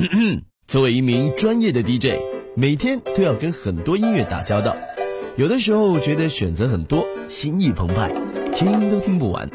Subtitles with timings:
[0.66, 2.18] 作为一名专业的 DJ，
[2.56, 4.74] 每天都要跟很多音乐打交道，
[5.36, 8.10] 有的时候觉得选择很多，心意澎湃，
[8.54, 9.46] 听都听不完；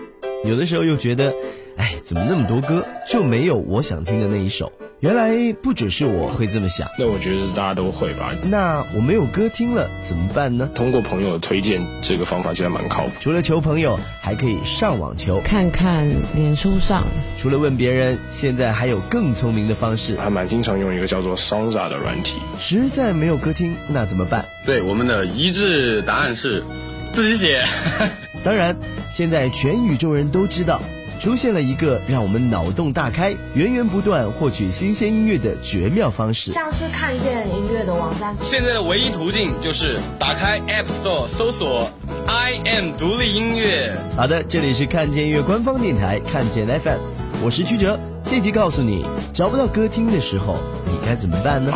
[0.48, 1.34] 有的时候又觉得，
[1.78, 4.72] 哎，怎么那么多歌，就没有我想听的那一首。
[5.02, 8.34] 原来不只是我会这么想，那我觉得大家都会吧。
[8.46, 10.70] 那我没有歌听了怎么办呢？
[10.74, 13.12] 通过朋友的推荐，这个方法其实蛮靠谱。
[13.20, 17.04] 除了求朋友，还可以上网求，看看脸书上。
[17.38, 22.38] 除了问别人，现在还有更聪明的方式，还蛮经常用一个叫做 Sonza 的软体。
[22.60, 24.46] 实在没有歌听，那怎么办？
[24.66, 26.64] 对，我们的一致答案是
[27.12, 27.64] 自己写。
[28.46, 28.76] 当然，
[29.12, 30.82] 现在全宇宙人都知道。
[31.20, 38.36] 出现了一个让我们脑洞大开、源源不断获取新鲜音乐的绝妙方式，像是看见音乐的网站。
[38.42, 41.90] 现在的唯一途径就是打开 App Store 搜索
[42.28, 43.96] I am 独立音乐。
[44.16, 47.00] 好的，这里是看见音乐官方电台看见 FM，
[47.44, 50.58] 我是曲哲，这集告诉你找不到歌听的时候。
[50.88, 51.72] 你该怎么办呢？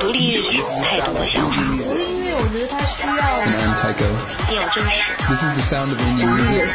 [0.00, 3.12] 独立音乐太多小独立音乐我觉得它需要
[4.54, 4.96] 有真实。
[5.28, 6.70] This is the sound of indie music.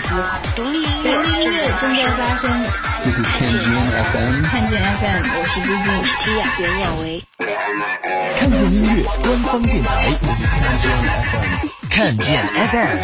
[0.56, 2.44] 独立音乐，独立音乐正在发生。
[3.04, 4.44] This is Kenjin FM.
[4.44, 5.88] 看见 FM，我是朱静，
[6.26, 7.24] 李亚袁亚维。
[8.38, 9.88] 看见音乐官方电台。
[10.22, 11.00] This is Kenjin
[11.32, 11.48] FM.
[11.90, 13.00] 看见 FM。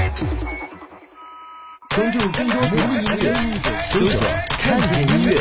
[1.95, 3.25] 关注更多独立音乐，
[3.83, 4.27] 搜索
[4.61, 5.39] “看见音乐”。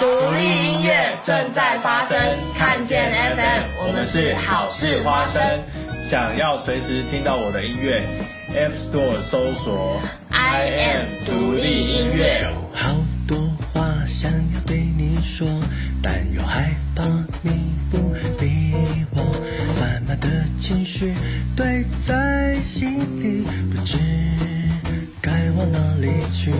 [0.00, 2.18] 独立音乐正在发生，
[2.56, 5.42] 看见 FM，我们是好事花生。
[6.02, 8.02] 想要随时听到我的音乐
[8.54, 12.40] ，App Store 搜索 I am 独立音乐。
[12.44, 12.96] 有好
[13.28, 13.36] 多
[13.74, 15.46] 话想要对你说，
[16.02, 17.04] 但又害怕
[17.42, 17.98] 你不
[18.42, 18.72] 理
[19.10, 19.22] 我，
[19.78, 20.26] 满满的
[20.58, 21.12] 情绪
[21.54, 23.98] 堆在心里，不知。
[25.20, 26.50] 该往哪里去？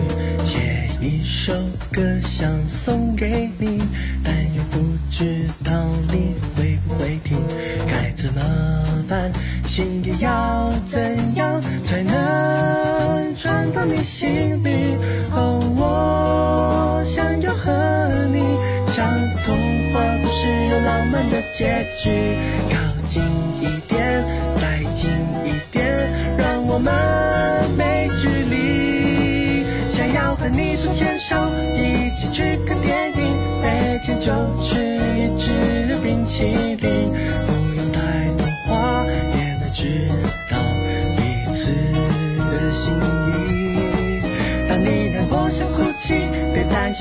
[14.11, 14.97] 心里？
[15.31, 17.71] 哦，我想要和
[18.33, 18.41] 你
[18.91, 19.07] 像
[19.45, 19.55] 童
[19.93, 22.35] 话故事有浪漫的结局。
[22.69, 22.75] 靠
[23.07, 23.23] 近
[23.61, 24.21] 一点，
[24.57, 25.09] 再近
[25.45, 26.91] 一点，让我们
[27.77, 29.63] 没距离。
[29.95, 30.35] 想要。
[30.35, 31.35] 和你手牵手，
[31.75, 33.21] 一起去看电影，
[33.61, 37.13] 没钱就吃一支冰淇淋，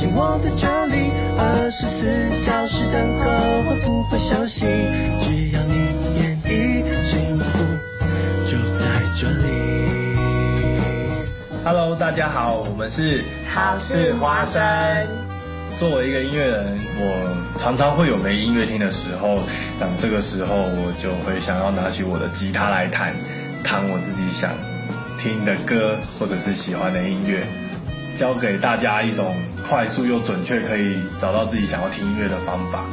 [0.08, 3.30] 我在这里，二十四小时等候，
[3.68, 4.64] 我不会休息，
[5.20, 5.74] 只要你
[6.16, 7.44] 愿意，幸福
[8.46, 8.84] 就在
[9.18, 9.48] 这里。
[11.62, 13.22] Hello，大家好，我们是
[13.52, 14.62] 好事花生。
[15.76, 19.40] 作为一个音乐人，我常常会有没音乐听的时候，
[19.78, 23.14] 那这个时候我就会想要拿起我的吉他来弹，
[23.62, 24.52] 弹我自己想
[25.18, 27.46] 听的歌或者是喜欢的音乐，
[28.20, 29.34] 教给大家一种
[29.66, 32.84] 快速又准确可以找到自己想要听音乐的方法。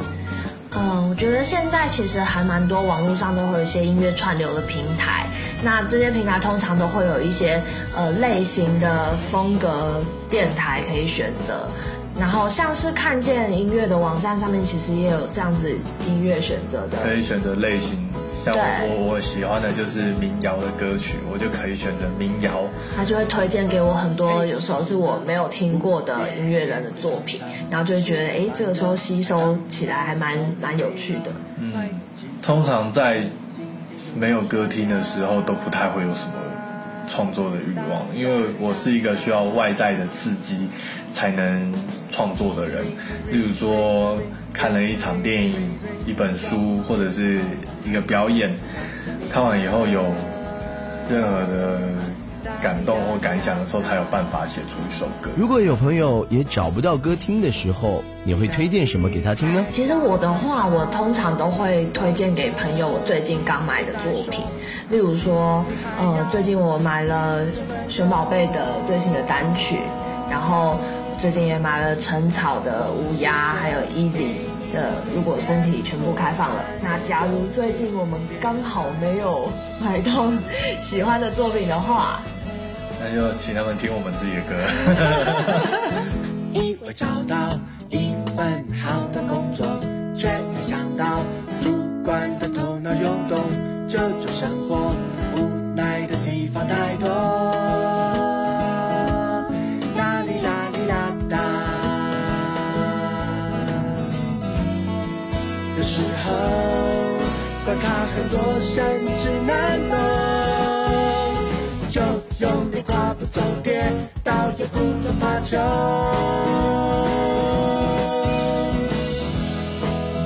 [0.74, 5.26] 嗯，我觉得现在其实还蛮多网络上都会有一些音乐串流的平台。
[5.62, 7.62] 那这些平台通常都会有一些
[7.94, 11.68] 呃类型的风格电台可以选择，
[12.18, 15.70] 然后像是看见音乐的网站上面其实也有这样子
[16.06, 17.98] 音乐选择的，可以选择类型，
[18.42, 31.72] 像我我喜欢的就是民谣的歌曲，我就可以选择民谣，他就会推荐给我很多有时候是我没有听过的音乐人的作品，然后就会觉得哎这个时候吸收起来还蛮蛮有趣的，嗯，
[32.42, 33.22] 通常在。
[34.16, 36.32] 没有歌听的时候，都不太会有什么
[37.06, 40.66] 创作的欲望，因为我是一个需要外在的刺激
[41.12, 41.72] 才能
[42.10, 42.84] 创作的人。
[43.30, 44.18] 例如说，
[44.52, 45.70] 看了一场电影、
[46.04, 47.38] 一本书或者是
[47.84, 48.52] 一个表演，
[49.30, 50.02] 看完以后有
[51.08, 51.78] 任何的。
[52.60, 55.30] 感动或感想的时候，才有办法写出一首歌。
[55.36, 59.64] 如果有朋友也找不到歌听的时候，你会推荐什么给他听呢？
[59.70, 64.40] 其实我的话，我通常都会推荐给朋友我最近刚买的作品。
[64.90, 65.64] 例如说，
[66.00, 67.40] 呃，最近我买了
[67.88, 69.78] 熊宝贝的最新的单曲，
[70.30, 70.78] 然后
[71.20, 76.64] 最近也买了陈草的乌鸦，还有 Easy 的如果身体全部开放了。
[76.82, 80.30] 那假如最近我们刚好没有买到
[80.80, 82.22] 喜欢的作品的话，
[83.00, 84.54] 那就请他们听我们自己的歌。
[86.52, 87.58] 因为找到
[87.88, 89.66] 一份好的工作，
[90.16, 91.22] 却没想到
[91.60, 91.72] 主
[92.04, 93.38] 管的头脑涌动，
[93.88, 94.92] 这种生活
[95.36, 97.08] 无奈的地方太多。
[105.76, 106.32] 有时候
[107.64, 109.06] 关卡很多，甚
[115.38, 115.58] 用怕穷。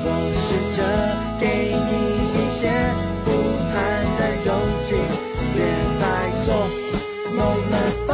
[0.04, 0.06] 我
[0.40, 0.44] 试
[0.76, 0.78] 着
[1.40, 1.44] 给
[1.88, 1.90] 你
[2.38, 2.60] 一些
[3.24, 3.26] 不
[3.72, 3.74] 谈
[4.18, 4.48] 的勇
[4.80, 4.86] 气，
[5.54, 5.56] 别
[6.00, 6.02] 再
[6.44, 6.48] 做
[7.34, 7.38] 梦
[7.70, 7.74] 了
[8.06, 8.10] 吧，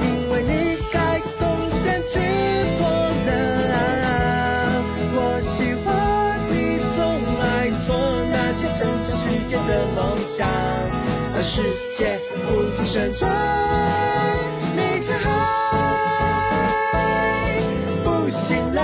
[0.00, 0.50] 因为你
[0.90, 0.96] 该
[1.38, 1.42] 贡
[1.82, 2.12] 献去
[2.78, 2.82] 做
[3.26, 3.28] 人。
[5.16, 5.18] 我
[5.56, 5.86] 喜欢
[6.48, 6.52] 你
[6.96, 6.98] 总
[7.40, 7.44] 爱
[7.86, 7.88] 做
[8.30, 10.48] 那些成长世界的梦想，
[11.36, 11.62] 而世
[11.96, 13.30] 界不停旋转，
[15.04, 15.28] 你却还
[18.02, 18.82] 不醒来。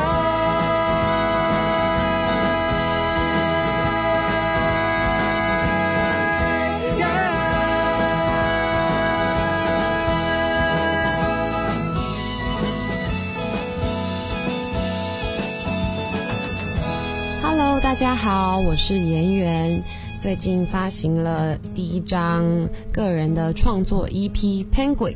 [17.43, 19.83] Hello，大家好，我是颜媛。
[20.21, 22.45] 最近发行了第一张
[22.93, 24.35] 个人的创作 EP
[24.71, 25.13] 《Penguin》，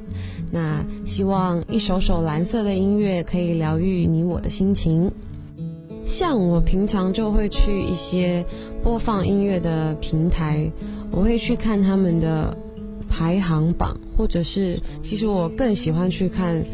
[0.51, 5.13] 那希望一首首蓝色的音乐可以疗愈你我的心情。
[6.07, 8.43] 像我平常就会去一些
[8.83, 10.73] 播放音乐的平台，
[11.11, 12.57] 我会去看他们的
[13.07, 16.65] 排行榜，或者是其实我更喜欢去看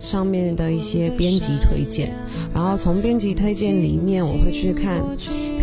[0.00, 2.14] 上面的一些编辑推荐，
[2.54, 5.02] 然后从编辑推荐里面我会去看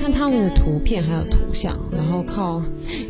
[0.04, 2.62] 看他们的图片还有图像，然后靠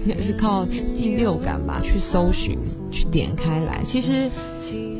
[0.05, 0.63] 应该是靠
[0.93, 2.55] 第六感吧去搜寻
[2.91, 3.81] 去点开来。
[3.83, 4.29] 其实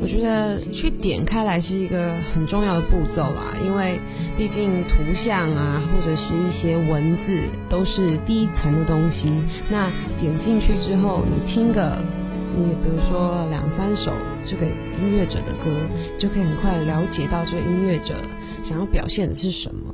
[0.02, 4.00] 我觉得去点开来是一个很重要的步骤啦，因为
[4.36, 9.32] 毕竟图像啊或者是一些文字都是第一层的东西，
[9.70, 9.88] 那
[10.18, 11.96] 点进去之后你听个。
[12.56, 14.12] 你比如说两三首
[14.44, 15.70] 这个音乐者的歌，
[16.16, 18.14] 就可以很快了解到这个音乐者
[18.62, 19.93] 想要表现的是什么。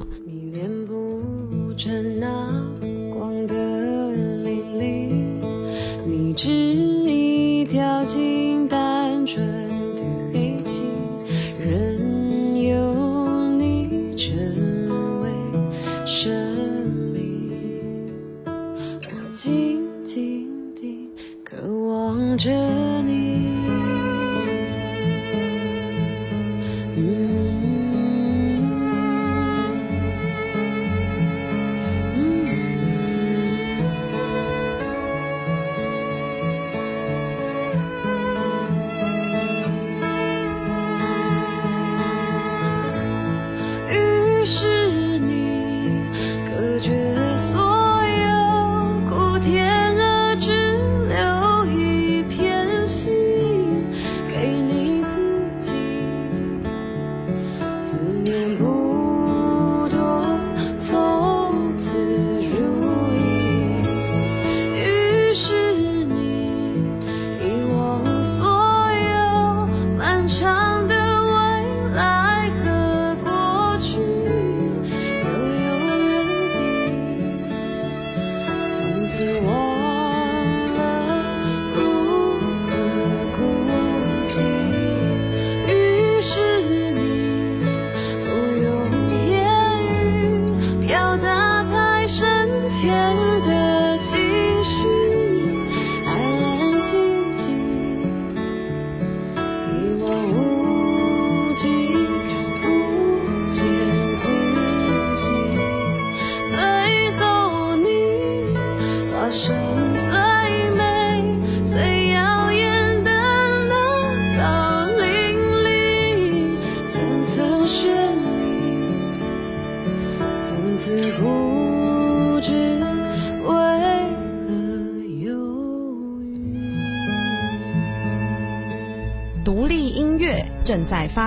[16.11, 16.60] 是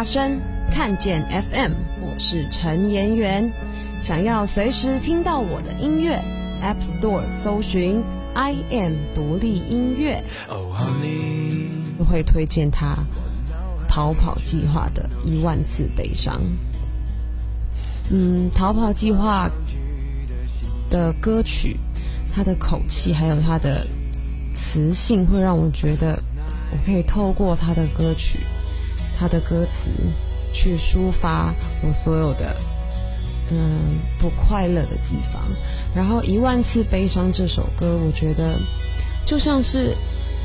[0.03, 0.37] 声，
[0.69, 3.49] 看见 FM，我是陈妍媛。
[4.01, 6.21] 想要随时听到我的音乐
[6.61, 10.21] ，App Store 搜寻 I am 独立音乐，
[11.97, 12.97] 我会推荐他
[13.87, 16.41] 《逃跑计划》的一万次悲伤。
[18.11, 19.49] 嗯，《逃跑计划》
[20.91, 21.79] 的歌曲，
[22.35, 23.87] 他的口气还有他的
[24.53, 26.21] 磁性，会让我觉得
[26.71, 28.39] 我可以透过他的歌曲、
[29.23, 29.89] 他的歌词
[30.51, 32.53] 去抒发我所有的
[33.51, 35.41] 嗯不快乐的地方。
[35.95, 38.59] 然后《一万次悲伤》这首歌，我觉得
[39.25, 39.95] 就像是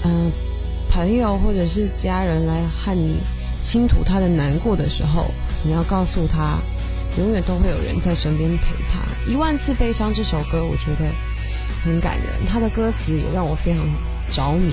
[0.04, 0.30] 嗯
[0.88, 3.16] 朋友或者是家人来和你
[3.61, 5.26] 倾吐他的难过的时候，
[5.64, 6.58] 你要告诉他
[7.18, 9.00] 永远都会有人在身边陪他。
[9.28, 11.11] 一万次悲伤这首歌，我觉得
[11.85, 13.85] 很感人，他的歌词也让我非常
[14.30, 14.73] 着迷。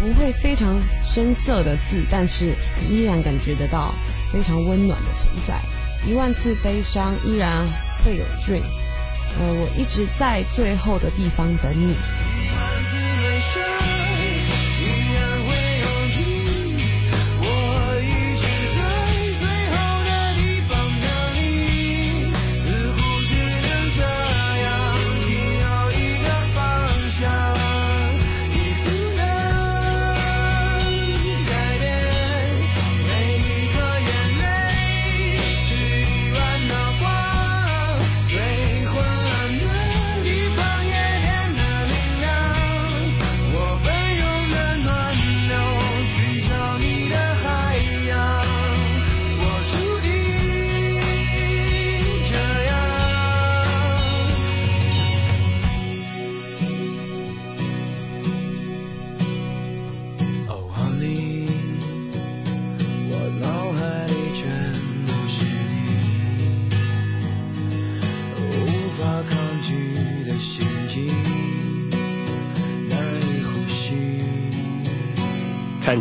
[0.00, 2.54] 不会非常深色的字，但是
[2.90, 3.94] 依然感觉得到
[4.32, 5.60] 非常温暖的存在。
[6.06, 7.66] 一万次悲伤，依然
[8.04, 8.62] 会有 dream。
[9.38, 11.94] 呃，我一直在最后的地方等你。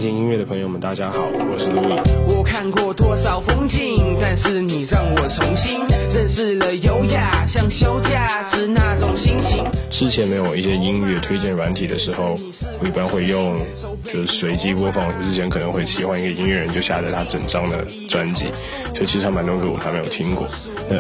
[0.04, 1.98] 看见音乐的朋友们，大家好，我是 Louis。
[2.28, 5.80] 我看过多少风景，但是你让我重新
[6.14, 9.64] 认识了优雅，像休假时那种心情。
[9.90, 12.38] 之前没有一些音乐推荐软体的时候，
[12.82, 13.56] 我一般会用
[14.04, 15.24] 就是随机播放。
[15.24, 18.48] 之前可能会喜欢一个音乐人，就下载他整张的专辑，
[18.94, 20.46] 所以其实还蛮多歌我还没有听过。
[20.90, 20.98] 那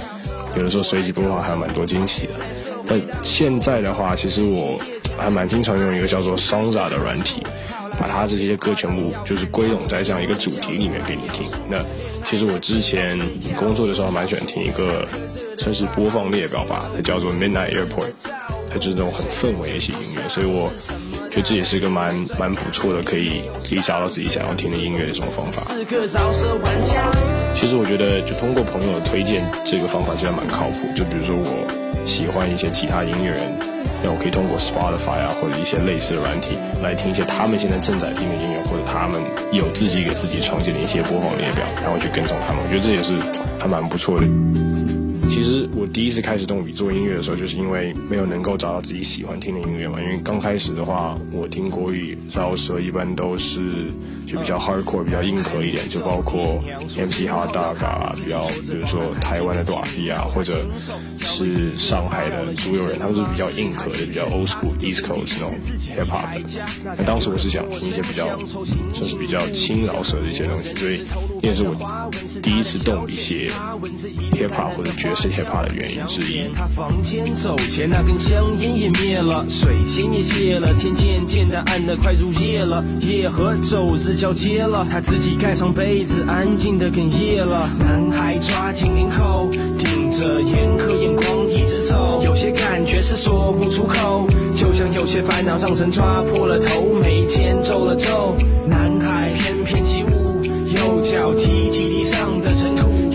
[0.55, 2.35] 有的时候随机播放还蛮多惊喜的。
[2.85, 4.79] 那现在的话，其实我
[5.17, 7.45] 还蛮经常用一个叫做 Sonza 的软体。
[7.99, 11.47] 把它这些歌全部就是归拢在这样一个主题里面给你听。
[11.69, 11.77] 那
[12.23, 13.19] 其实我之前
[13.57, 15.07] 工作的时候蛮喜欢听一个
[15.57, 18.13] 算是播放列表吧，它叫做 Midnight Airport，
[18.71, 20.71] 它就是那种很氛围一些音乐，所以我
[21.29, 25.63] 觉得这也是一个蛮蛮不错的，可以可以找到自己想要听的音乐的这种方法。
[27.55, 30.87] 其实我觉得就通过朋友推荐这个方法其实蛮靠谱。
[30.95, 33.72] 就比如说我喜欢一些其他音乐人。
[34.03, 39.21] 那我可以通过 Spotify 啊，或者一些类似的软体来听一些他们现在正在听的音乐，或者他们
[39.53, 42.61] 有自己给自己创建的一些播放列表，然后去跟踪他们。
[42.61, 43.15] 我觉得这也是
[43.57, 44.27] 还蛮不错的。
[45.29, 49.99] 其实我第一次开始动笔做音乐的时候，就是因为没有能够找到自己喜欢听的音乐嘛。
[49.99, 53.87] 因为刚开始的话，我听国语饶舌一般都是
[54.27, 56.61] 就比较 hardcore、比较硬核一点，就包括
[56.95, 60.63] MC Hot Dog 啊，比较比如说台湾的 d a p 啊，或者
[61.19, 65.57] 是上海的猪友人，他们是比较硬核的、比较 old school East Coast 那种
[65.97, 66.95] hip hop 的。
[66.97, 68.37] 那当时我是想听一些比较
[68.93, 71.03] 算是比较轻饶舌的一些东西，所以
[71.41, 72.11] 也是我
[72.43, 73.49] 第一次动笔写
[74.33, 75.11] hip hop 或者爵。
[75.15, 75.29] 是
[76.55, 87.69] 他房间走前，那根香烟也灭了，水仙也谢了，天渐渐的暗的快入夜了，夜和昼日交接了，他自己盖上被子，安静的哽咽了。
[87.79, 98.35] 男孩抓紧领口，盯着严苛眼光一直走，有些感觉是说不出口，就像有些烦恼让人抓破了头，眉间皱了皱。
[98.67, 102.02] 男孩翩翩起舞，右脚踢踢地。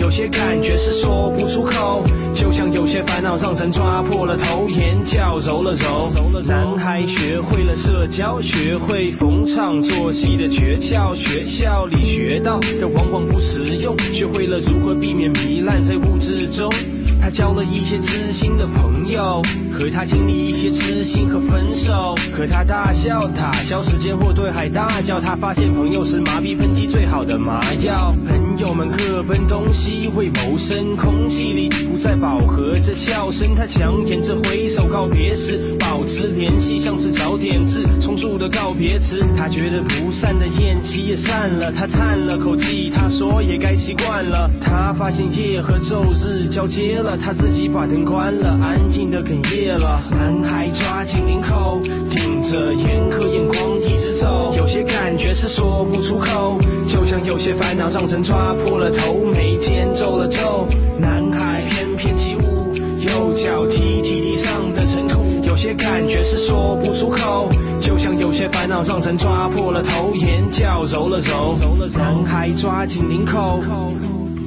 [0.09, 6.11] 有些感觉是说不出口，就像有些烦恼让人抓破了头，眼角揉了揉。
[6.47, 16.73] 男孩学会了社交，学会逢场作戏的诀窍，学校里学到的往往不实用，学会了如何避免糜烂在物质中。
[17.21, 25.19] 他交了一些知心的朋友，和他经历一些知心和分手，和他大笑打消时间或对海大叫。
[25.21, 28.11] 他发现朋友是麻痹喷嚏最好的麻药。
[28.59, 33.55] 友们各奔东西为谋生，空气里不再饱和着笑声。
[33.55, 39.23] 他强颜着挥手告别时，保持联系像是找点字重述的告别词。
[39.37, 44.51] 他觉得不散的宴席也散了，他叹了口气，他说也该习惯了。
[44.61, 47.17] 他发现夜和昼日交接了。
[47.17, 50.01] 他自己把灯关了，安静的哽咽了。
[50.11, 54.53] 男孩抓紧领口，盯着严苛眼光一直走。
[54.57, 60.67] 有些感觉是说不出口，就像有些烦恼让人抓破了头，眉间皱了皱。
[60.99, 65.19] 男孩翩翩起舞，右脚踢踢地上的尘土。
[65.43, 67.47] 有些感觉是说不出口，
[67.79, 71.55] 就像有些烦恼让人抓破了头，眼角揉了揉。
[71.93, 73.59] 男孩抓紧领口。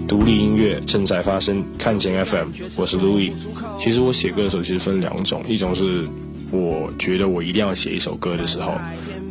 [0.08, 3.30] 独立音乐正在发生，看见 FM，我是 Louis。
[3.78, 6.08] 其实我写歌的时候其实分两种，一种是
[6.50, 8.72] 我觉得我一定要写一首歌的时候，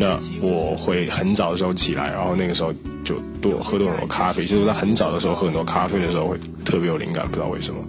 [0.02, 4.42] 那我会很早的时候起来，然后那个时候就多喝多很多咖啡。
[4.42, 7.80] 其实我在很早的时候喝很多咖啡的时候会特别有灵感，不知道为什么。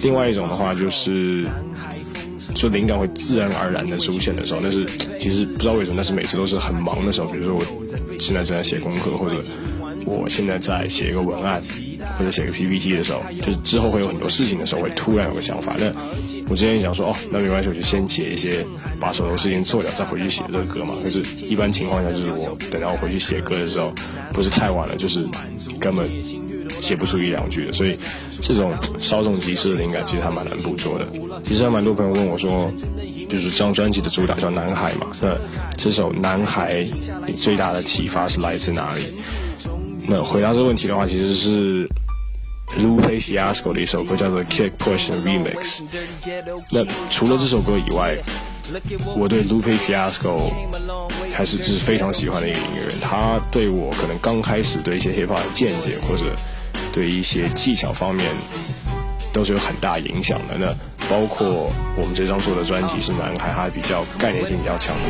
[0.00, 1.48] 另外一种的话就是，
[2.54, 4.86] 就灵感会自然而然的出现的时候，那是
[5.18, 7.64] 其实不知道为什么，但是每次都是很忙的时候，比如说我
[8.20, 9.42] 现在正在写功课，或者
[10.04, 11.60] 我现在在写一个文案，
[12.20, 15.74] 或者写个 PPT 的时候，就是之后会有很多事情的时候，会突然有个想法。
[15.78, 15.90] 那
[16.50, 18.62] 我之前想说，哦，那没关系，我就先写一些，
[19.00, 20.96] 把手头事情做掉，再回去写这个歌嘛。
[21.02, 23.90] 可是，一般情况下，就是我等到我回去写歌的时候，
[24.34, 25.26] 不是太晚了，就是
[25.78, 26.10] 根本
[26.78, 27.72] 写不出一两句的。
[27.72, 27.96] 所以，
[28.42, 31.08] 这种稍纵即逝的灵感，其实还蛮难捕捉的。
[31.46, 32.70] 其实还蛮多朋友问我说，
[33.30, 35.34] 就是这张专辑的主打叫《男孩》嘛，那
[35.78, 36.84] 这首《男孩》
[37.26, 39.04] 你最大的启发是来自哪里？
[40.08, 41.88] 那回答这个问题的话，其实是
[42.78, 45.82] Lupe Fiasco 的一首歌叫做《Kick Push》的 Remix。
[46.70, 48.16] 那除了这首歌以外，
[49.16, 50.52] 我对 Lupe Fiasco
[51.34, 52.94] 还是是非常喜欢的一个音乐人。
[53.00, 56.24] 他对我可能刚开始对一些 hip hop 的见解，或者
[56.92, 58.30] 对一些技巧方面，
[59.32, 60.56] 都是有很大影响的。
[60.56, 60.72] 那
[61.08, 65.02] 包括我们这张做的专辑是男孩，他比较概念性比较强的。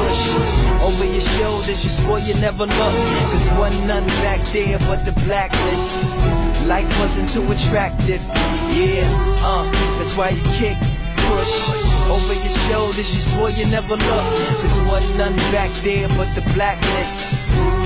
[0.00, 1.84] Just to show 'em how you kick, push over your shoulders.
[1.84, 2.94] You swore you never look.
[3.32, 5.96] Cause wasn't none back there but the blacklist.
[6.66, 8.20] Life wasn't too attractive.
[8.72, 9.06] Yeah,
[9.44, 9.64] uh,
[9.98, 10.76] that's why you kick,
[11.28, 11.52] push
[12.10, 13.14] over your shoulders.
[13.14, 14.24] You swore you never look.
[14.62, 17.24] Cause wasn't none back there but the blacklist.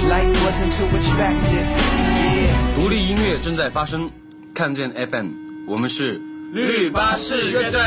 [0.09, 1.67] Life wasn't too attractive.
[1.67, 2.75] Yeah.
[2.75, 4.11] 独立音乐正在发生，
[4.55, 5.33] 看见 FM，
[5.69, 6.21] 我们是
[6.53, 7.81] 绿巴士乐队。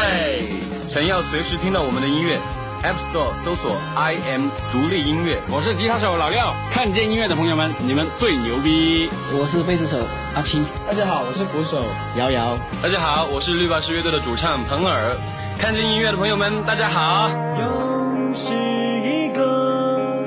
[0.87, 2.39] 想要随时听到我们的音乐
[2.82, 5.40] ，App Store 搜索 I M 独立音乐。
[5.50, 9.10] 我是吉他手老廖，看见音乐的朋友们，你们最牛逼！
[9.32, 9.98] 我是贝斯手
[10.34, 10.64] 阿青。
[10.86, 11.84] 大家好，我是鼓手
[12.16, 12.58] 瑶瑶。
[12.82, 15.16] 大家好，我是绿巴士乐队的主唱彭尔。
[15.58, 17.28] 看见音乐的朋友们，大家好。
[17.58, 20.24] 又是一个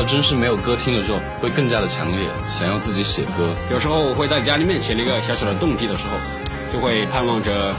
[0.00, 3.54] 到真是没有歌听的时候，会更加的强烈，想要自己写歌。
[3.70, 6.16] 有时候我会在家里面写了一个小小的动机的时候，
[6.72, 7.76] 就会盼望着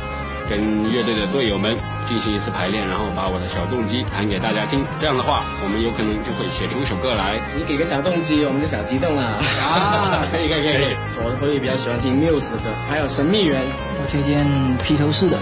[0.48, 4.86] 跟乐队的队友们进行一次排练，然后把我的小动机弹给大家听。
[5.00, 7.42] 这样的话，我们有可能就会写出一首歌来。
[7.58, 9.24] 你给个小动机，我们就小激动了。
[9.58, 10.94] 啊，可以可以可以。
[11.26, 13.58] 我会比较喜欢听 Muse 的歌，还有神秘人。
[13.98, 14.46] 我推荐
[14.86, 15.40] 披头士的，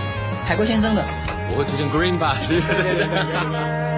[0.48, 1.04] 海龟先生的。
[1.52, 2.56] 我会推荐 Green Bass。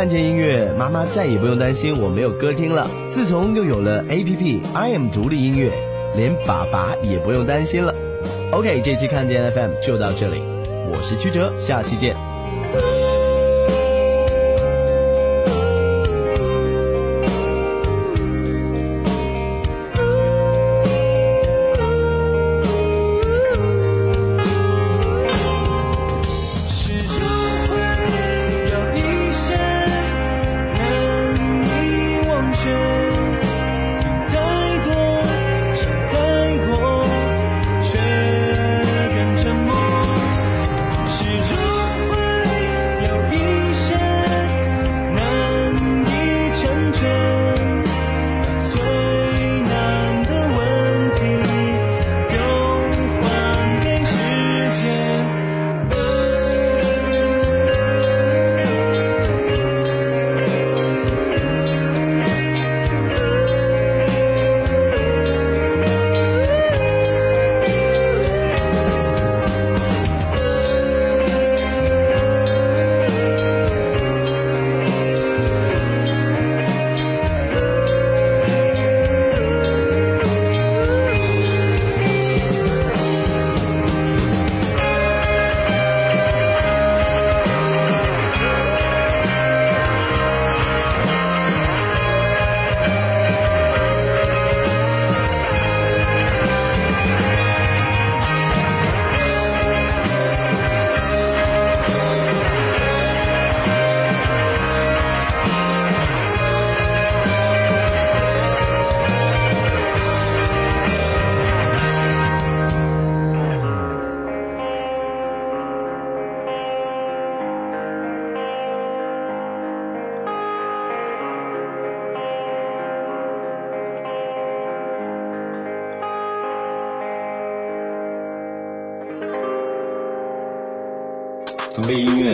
[0.00, 2.90] 看见音乐，妈妈再也不用担心我没有歌听了。
[3.10, 5.70] 自从又有了 A P P I am 独立音乐，
[6.16, 7.94] 连爸爸也不用担心了。
[8.50, 10.40] OK，这期看见 F M 就到这里，
[10.90, 12.16] 我是曲哲，下期见。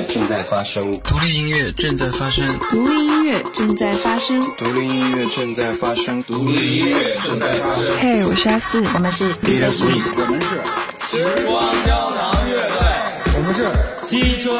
[0.06, 7.96] 正在发生，独立音乐正在发生，独立音乐正在发生，独立音乐正在发生，独立音乐正在发生。
[7.98, 10.60] 嘿，我是阿四，我们是 Sweet，我们是。
[11.10, 12.80] 时光胶囊乐队，
[13.36, 13.58] 我们是。
[14.06, 14.56] 机车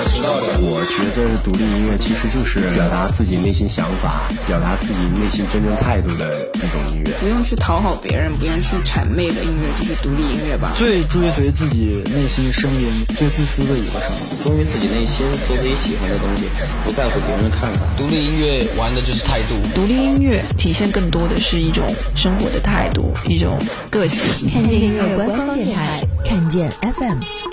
[0.00, 7.12] 我觉得独立音乐其实就是表达自己内心想法，表达自己内心真正态度的一种音乐。
[7.18, 10.72] 不用去讨好别人，不用去谄媚的音乐，就是独立音乐吧。
[10.76, 16.44] 最追随自己内心声音，最自私的一个声音，忠于自己内心，做自己喜欢的东西，
[16.84, 17.80] 不在乎别人的看法。
[17.96, 21.84] 独立音乐玩的就是态度，独立音乐体现更多的是一种
[22.14, 23.58] 生活的态度，一种
[23.90, 24.48] 个性。
[24.48, 27.47] 看见音乐官方电台，看见 FM。